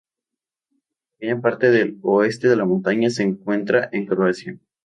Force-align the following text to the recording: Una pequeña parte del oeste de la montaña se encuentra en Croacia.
Una 0.71 1.13
pequeña 1.19 1.41
parte 1.43 1.69
del 1.69 1.99
oeste 2.01 2.47
de 2.49 2.55
la 2.55 2.65
montaña 2.65 3.11
se 3.11 3.21
encuentra 3.21 3.87
en 3.91 4.07
Croacia. 4.07 4.57